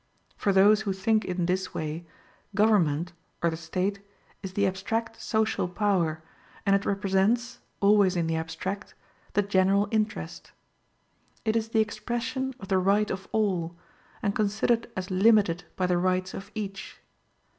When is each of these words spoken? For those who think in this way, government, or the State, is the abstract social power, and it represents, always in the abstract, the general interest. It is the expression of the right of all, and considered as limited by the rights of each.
For 0.35 0.51
those 0.51 0.81
who 0.81 0.93
think 0.93 1.25
in 1.25 1.45
this 1.45 1.75
way, 1.75 2.07
government, 2.55 3.13
or 3.43 3.51
the 3.51 3.55
State, 3.55 3.99
is 4.41 4.53
the 4.53 4.65
abstract 4.65 5.21
social 5.21 5.67
power, 5.69 6.23
and 6.65 6.75
it 6.75 6.87
represents, 6.87 7.59
always 7.81 8.15
in 8.15 8.25
the 8.25 8.35
abstract, 8.35 8.95
the 9.33 9.43
general 9.43 9.87
interest. 9.91 10.53
It 11.45 11.55
is 11.55 11.67
the 11.69 11.81
expression 11.81 12.55
of 12.59 12.67
the 12.67 12.79
right 12.79 13.11
of 13.11 13.27
all, 13.31 13.75
and 14.23 14.33
considered 14.33 14.89
as 14.97 15.11
limited 15.11 15.65
by 15.75 15.85
the 15.85 15.99
rights 15.99 16.33
of 16.33 16.49
each. 16.55 16.97